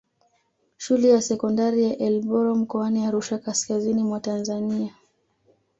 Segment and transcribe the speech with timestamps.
[0.77, 4.95] Shule ya sekondari ya Elboro mkoani Arusha kaskazini mwa Tanzania